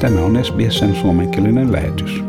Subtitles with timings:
[0.00, 2.24] Tämä on SBSn suomenkielinen lähetys.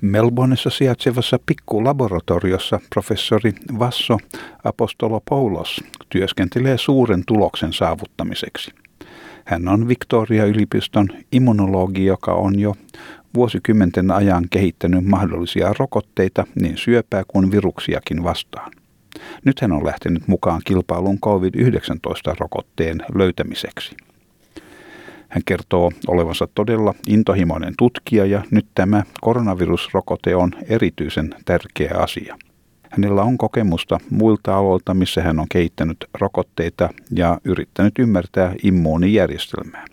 [0.00, 4.18] Melbourneissa sijaitsevassa pikkulaboratoriossa professori Vasso
[4.64, 8.70] Apostolopoulos työskentelee suuren tuloksen saavuttamiseksi.
[9.44, 12.74] Hän on Victoria-yliopiston immunologi, joka on jo
[13.34, 18.72] vuosikymmenten ajan kehittänyt mahdollisia rokotteita niin syöpää kuin viruksiakin vastaan.
[19.44, 23.96] Nyt hän on lähtenyt mukaan kilpailuun COVID-19-rokotteen löytämiseksi.
[25.28, 32.36] Hän kertoo olevansa todella intohimoinen tutkija ja nyt tämä koronavirusrokote on erityisen tärkeä asia.
[32.90, 39.84] Hänellä on kokemusta muilta aloilta, missä hän on kehittänyt rokotteita ja yrittänyt ymmärtää immuunijärjestelmää.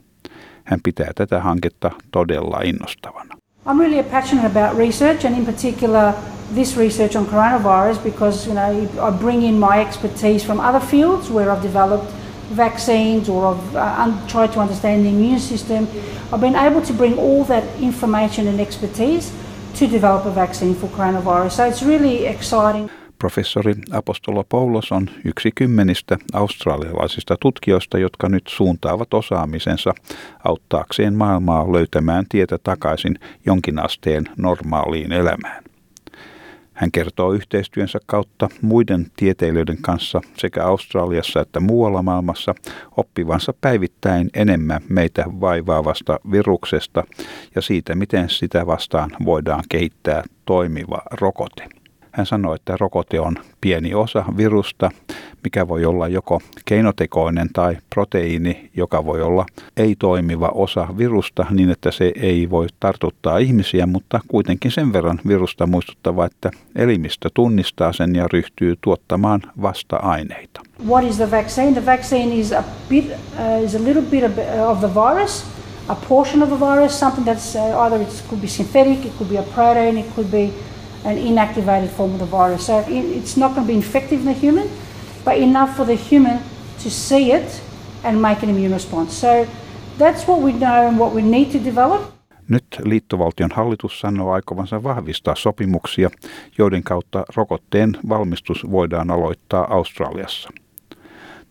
[0.64, 3.36] Hän pitää tätä hanketta todella innostavana.
[3.66, 6.14] I'm really passionate about research and in particular
[6.54, 11.32] this research on coronavirus because you know I bring in my expertise from other fields
[11.32, 15.88] where I've developed vaccines or I've uh, tried to understand the immune system.
[16.32, 19.32] I've been able to bring all that information and expertise
[19.80, 21.52] to develop a vaccine for coronavirus.
[21.52, 22.90] So it's really exciting.
[23.20, 29.94] Professori Apostolo Paulos on yksi kymmenistä australialaisista tutkijoista, jotka nyt suuntaavat osaamisensa
[30.44, 35.64] auttaakseen maailmaa löytämään tietä takaisin jonkin asteen normaaliin elämään.
[36.74, 42.56] Hän kertoo yhteistyönsä kautta muiden tieteilijöiden kanssa sekä Australiassa että muualla maailmassa
[42.98, 47.04] oppivansa päivittäin enemmän meitä vaivaavasta viruksesta
[47.56, 51.83] ja siitä, miten sitä vastaan voidaan kehittää toimiva rokote.
[52.14, 54.92] Hän sanoi, että rokote on pieni osa virusta,
[55.44, 59.46] mikä voi olla joko keinotekoinen tai proteiini, joka voi olla
[59.78, 65.68] ei-toimiva osa virusta niin, että se ei voi tartuttaa ihmisiä, mutta kuitenkin sen verran virusta
[65.68, 70.62] muistuttava, että elimistö tunnistaa sen ja ryhtyy tuottamaan vasta-aineita.
[70.88, 71.72] What is the vaccine?
[71.72, 74.24] The vaccine is a bit, uh, is a little bit
[74.68, 75.46] of the virus,
[75.88, 79.30] a portion of the virus, something that's uh, either it could be synthetic, it could
[79.30, 80.54] be a protein, it could be
[81.06, 82.66] an inactivated form of the virus.
[82.66, 84.70] So it's not going to be infective in the human,
[85.26, 86.40] but enough for the human
[86.84, 87.62] to see it
[88.04, 89.22] and make an immune response.
[89.22, 89.48] So
[89.98, 92.02] that's what we know and what we need to develop.
[92.48, 96.10] Nyt liittovaltion hallitus sanoo aikovansa vahvistaa sopimuksia,
[96.58, 100.50] joiden kautta rokotteen valmistus voidaan aloittaa Australiassa.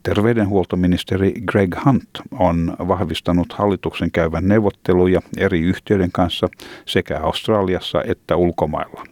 [0.02, 6.48] Terveydenhuoltoministeri Greg Hunt on vahvistanut hallituksen käyvän neuvotteluja eri yhtiöiden kanssa
[6.86, 9.04] sekä Australiassa että ulkomailla.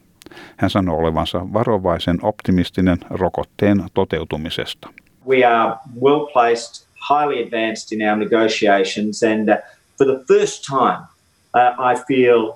[0.56, 4.88] Hän sanoo olevansa varovaisen optimistinen rokotteen toteutumisesta.
[5.28, 9.56] We are well placed, highly advanced in our negotiations and uh,
[9.98, 11.06] for the first time
[11.54, 12.52] uh, I feel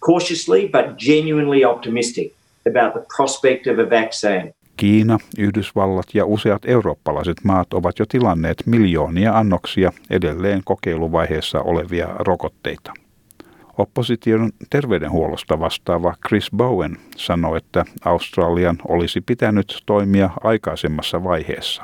[0.00, 2.32] cautiously but genuinely optimistic
[2.66, 4.52] about the prospect of a vaccine.
[4.76, 12.92] Kiina, Yhdysvallat ja useat eurooppalaiset maat ovat jo tilanneet miljoonia annoksia edelleen kokeiluvaiheessa olevia rokotteita.
[13.78, 21.82] Opposition terveydenhuollosta vastaava Chris Bowen sanoi, että Australian olisi pitänyt toimia aikaisemmassa vaiheessa.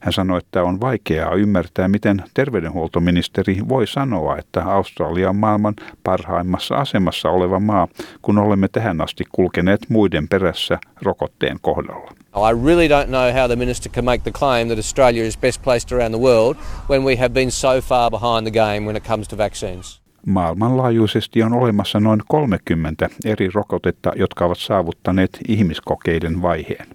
[0.00, 6.74] Hän sanoi, että on vaikeaa ymmärtää, miten terveydenhuoltoministeri voi sanoa, että Australia on maailman parhaimmassa
[6.74, 7.88] asemassa oleva maa,
[8.22, 12.10] kun olemme tähän asti kulkeneet muiden perässä rokotteen kohdalla.
[12.36, 15.62] I really don't know how the minister can make the claim that Australia is best
[15.62, 16.56] placed around the world
[16.90, 20.00] when we have been so far behind the game when it comes to vaccines.
[20.26, 26.86] Maailmanlaajuisesti on olemassa noin 30 eri rokotetta, jotka ovat saavuttaneet ihmiskokeiden vaiheen.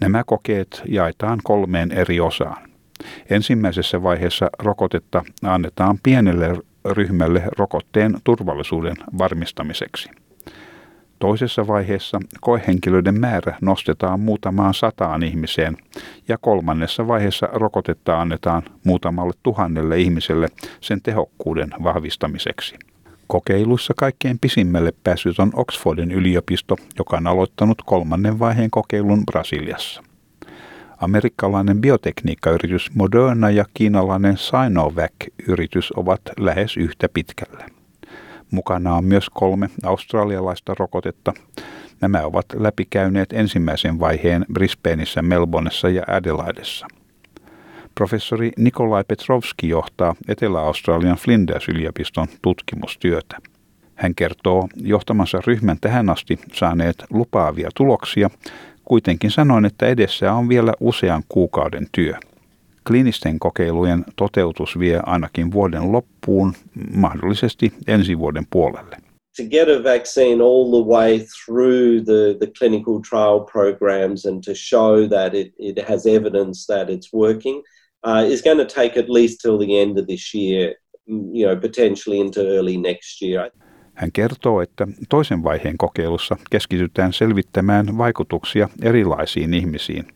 [0.00, 2.68] Nämä kokeet jaetaan kolmeen eri osaan.
[3.30, 10.10] Ensimmäisessä vaiheessa rokotetta annetaan pienelle ryhmälle rokotteen turvallisuuden varmistamiseksi.
[11.18, 15.76] Toisessa vaiheessa koehenkilöiden määrä nostetaan muutamaan sataan ihmiseen
[16.28, 20.48] ja kolmannessa vaiheessa rokotetta annetaan muutamalle tuhannelle ihmiselle
[20.80, 22.74] sen tehokkuuden vahvistamiseksi.
[23.26, 30.02] Kokeiluissa kaikkein pisimmälle päässyt on Oxfordin yliopisto, joka on aloittanut kolmannen vaiheen kokeilun Brasiliassa.
[31.00, 37.75] Amerikkalainen biotekniikkayritys Moderna ja kiinalainen Sinovac-yritys ovat lähes yhtä pitkällä.
[38.50, 41.32] Mukana on myös kolme australialaista rokotetta.
[42.00, 46.86] Nämä ovat läpikäyneet ensimmäisen vaiheen Brisbaneissa, Melbourneissa ja Adelaidessa.
[47.94, 53.36] Professori Nikolai Petrovski johtaa Etelä-Australian Flinders-yliopiston tutkimustyötä.
[53.94, 58.30] Hän kertoo johtamansa ryhmän tähän asti saaneet lupaavia tuloksia,
[58.84, 62.14] kuitenkin sanoen, että edessä on vielä usean kuukauden työ.
[62.86, 66.54] Kliinisten kokeilujen toteutus vie ainakin vuoden loppuun,
[66.94, 68.96] mahdollisesti ensi vuoden puolelle.
[69.36, 74.52] To get a vaccine all the way through the, the clinical trial programs and to
[74.54, 77.62] show that it, it has evidence that it's working
[78.06, 80.74] uh, is going to take at least till the end of this year.
[81.06, 83.50] you know, potentially into early next year.
[83.96, 90.08] Hän kertoo, että toisen vaiheen kokeilussa keskitytään selvittämään vaikutuksia erilaisiin ihmisiin,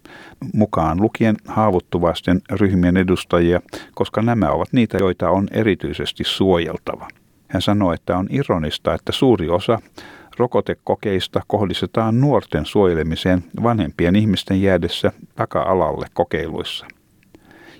[0.55, 3.61] mukaan lukien haavoittuvaisten ryhmien edustajia,
[3.95, 7.09] koska nämä ovat niitä, joita on erityisesti suojeltava.
[7.49, 9.79] Hän sanoi, että on ironista, että suuri osa
[10.39, 16.87] rokotekokeista kohdistetaan nuorten suojelemiseen vanhempien ihmisten jäädessä taka-alalle kokeiluissa–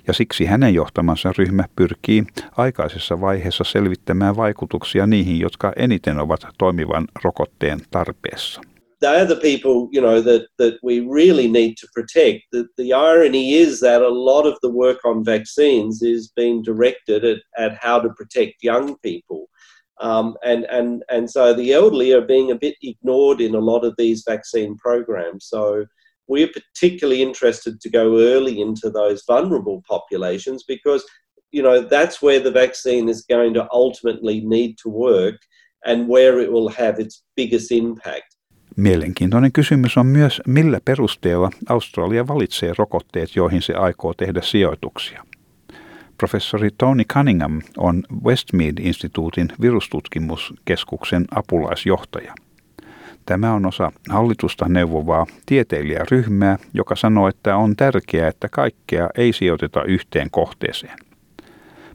[0.07, 2.23] ja siksi hänen johtamansa ryhmä pyrkii
[2.57, 8.61] aikaisessa vaiheessa selvittämään vaikutuksia niihin, jotka eniten ovat toimivan rokotteen tarpeessa.
[9.01, 12.43] they are the people you know that that we really need to protect.
[12.51, 17.25] The, the irony is that a lot of the work on vaccines is being directed
[17.25, 19.49] at, at how to protect young people,
[19.99, 23.83] um, and and and so the elderly are being a bit ignored in a lot
[23.83, 25.47] of these vaccine programs.
[25.47, 25.85] So
[26.27, 31.03] we're particularly interested to go early into those vulnerable populations because
[31.53, 35.35] you know that's where the vaccine is going to ultimately need to work
[35.85, 38.41] and where it will have its biggest impact.
[38.75, 45.25] Mielenkiintoinen kysymys on myös, millä perusteella Australia valitsee rokotteet, joihin se aikoo tehdä sijoituksia.
[46.17, 52.33] Professori Tony Cunningham on Westmead-instituutin virustutkimuskeskuksen apulaisjohtaja.
[53.25, 59.83] Tämä on osa hallitusta neuvovaa tieteilijäryhmää, joka sanoo, että on tärkeää, että kaikkea ei sijoiteta
[59.83, 60.97] yhteen kohteeseen.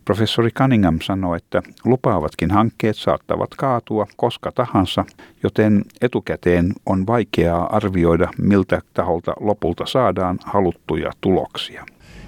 [0.05, 5.05] Professori Cunningham sanoi, että lupaavatkin hankkeet saattavat kaatua koska tahansa,
[5.43, 11.87] joten etukäteen on vaikeaa arvioida, miltä taholta lopulta saadaan haluttuja tuloksia.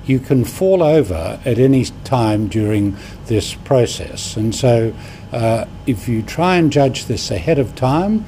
[0.09, 2.95] You can fall over at any time during
[3.27, 4.37] this process.
[4.39, 4.69] And so
[5.33, 8.21] uh, if you try and judge this ahead of time,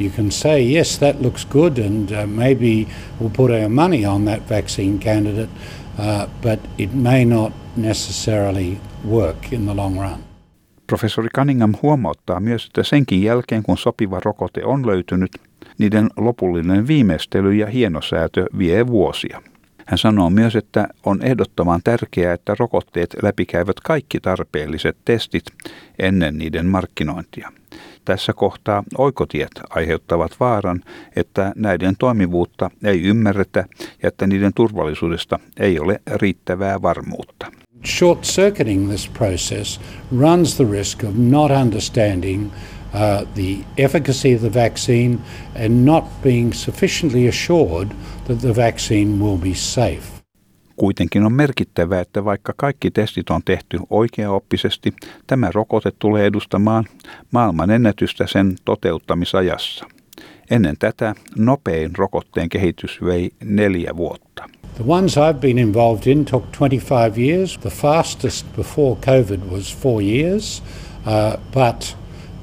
[0.00, 2.86] you can say, yes, that looks good, and uh, maybe
[3.20, 5.50] we'll put our money on that vaccine candidate,
[5.98, 10.24] uh, but it may not necessarily work in the long run.
[10.86, 15.30] Professori Cunningham huomauttaa myös, että senkin jälkeen kun sopiva rokote on löytynyt,
[15.78, 19.42] niiden lopullinen viimeistely ja hienosäätö vie vuosia.
[19.86, 25.44] Hän sanoo myös, että on ehdottoman tärkeää, että rokotteet läpikäyvät kaikki tarpeelliset testit
[25.98, 27.52] ennen niiden markkinointia.
[28.04, 30.80] Tässä kohtaa oikotiet aiheuttavat vaaran,
[31.16, 33.64] että näiden toimivuutta ei ymmärretä
[34.02, 37.52] ja että niiden turvallisuudesta ei ole riittävää varmuutta.
[37.86, 39.80] Short circuiting this process
[40.18, 42.50] runs the risk of not understanding
[42.94, 45.18] uh, the efficacy of the vaccine
[45.64, 47.88] and not being sufficiently assured
[48.24, 50.21] that the vaccine will be safe.
[50.82, 54.94] Kuitenkin on merkittävää, että vaikka kaikki testit on tehty oikeaoppisesti,
[55.26, 56.84] tämä rokote tulee edustamaan
[57.30, 59.86] maailman ennätystä sen toteuttamisajassa.
[60.50, 64.48] Ennen tätä nopein rokotteen kehitys vei neljä vuotta.
[64.74, 67.58] The ones I've been involved in took 25 years.
[67.58, 70.62] The fastest before COVID was four years,
[71.06, 71.96] uh, but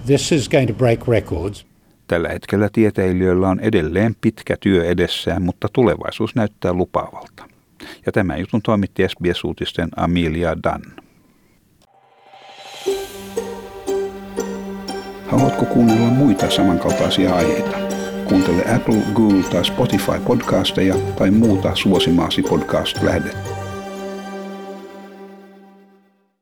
[0.06, 1.66] this is going to break records.
[2.08, 7.59] Tällä hetkellä tieteilijöillä on edelleen pitkä työ edessään, mutta tulevaisuus näyttää lupaavalta.
[8.06, 11.10] Ja tämän jutun toimitti SBS-uutisten Amelia Dunn.
[15.28, 17.78] Haluatko kuunnella muita samankaltaisia aiheita?
[18.26, 23.59] Kuuntele Apple, Google tai Spotify podcasteja tai muuta suosimaasi podcast-lähdettä.